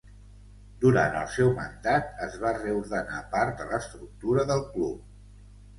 Durant 0.83 1.17
el 1.19 1.29
seu 1.33 1.51
mandat 1.59 2.09
es 2.29 2.39
va 2.45 2.55
reordenar 2.59 3.21
part 3.37 3.63
de 3.63 3.73
l'estructura 3.75 4.49
del 4.53 4.71
club. 4.73 5.11